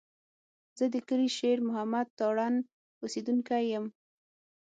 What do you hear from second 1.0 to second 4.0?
کلي شېر محمد تارڼ اوسېدونکی یم.